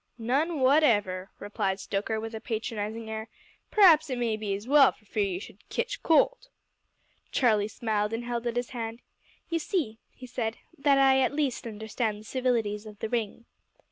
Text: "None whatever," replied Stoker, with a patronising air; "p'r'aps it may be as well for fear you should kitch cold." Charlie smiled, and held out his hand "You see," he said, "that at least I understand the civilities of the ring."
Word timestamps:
"None 0.17 0.59
whatever," 0.61 1.29
replied 1.37 1.79
Stoker, 1.79 2.19
with 2.19 2.33
a 2.33 2.41
patronising 2.41 3.07
air; 3.07 3.27
"p'r'aps 3.69 4.09
it 4.09 4.17
may 4.17 4.35
be 4.35 4.55
as 4.55 4.67
well 4.67 4.91
for 4.91 5.05
fear 5.05 5.29
you 5.29 5.39
should 5.39 5.69
kitch 5.69 6.01
cold." 6.01 6.47
Charlie 7.31 7.67
smiled, 7.67 8.11
and 8.11 8.25
held 8.25 8.47
out 8.47 8.55
his 8.55 8.71
hand 8.71 9.03
"You 9.49 9.59
see," 9.59 9.99
he 10.09 10.25
said, 10.25 10.57
"that 10.75 10.97
at 10.97 11.35
least 11.35 11.67
I 11.67 11.69
understand 11.69 12.19
the 12.19 12.23
civilities 12.25 12.87
of 12.87 12.97
the 12.97 13.09
ring." 13.09 13.45